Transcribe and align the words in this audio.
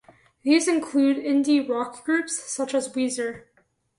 These 0.41 0.67
include 0.67 1.17
indie 1.17 1.69
rock 1.69 2.03
groups 2.03 2.35
such 2.35 2.73
as 2.73 2.89
Weezer. 2.89 3.43